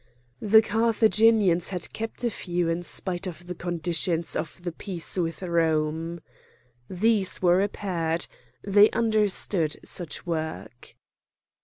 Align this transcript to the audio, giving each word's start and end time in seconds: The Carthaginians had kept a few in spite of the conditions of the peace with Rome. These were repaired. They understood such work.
The 0.41 0.63
Carthaginians 0.63 1.69
had 1.69 1.93
kept 1.93 2.23
a 2.23 2.31
few 2.31 2.69
in 2.69 2.81
spite 2.81 3.27
of 3.27 3.45
the 3.45 3.53
conditions 3.53 4.35
of 4.35 4.63
the 4.63 4.71
peace 4.71 5.15
with 5.15 5.43
Rome. 5.43 6.21
These 6.89 7.39
were 7.43 7.57
repaired. 7.57 8.25
They 8.63 8.89
understood 8.89 9.75
such 9.83 10.25
work. 10.25 10.95